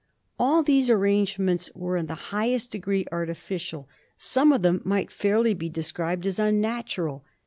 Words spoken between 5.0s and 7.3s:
fairly be described as mmatural.